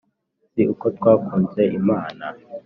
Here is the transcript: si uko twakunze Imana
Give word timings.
si 0.51 0.61
uko 0.73 0.85
twakunze 0.97 1.61
Imana 1.79 2.25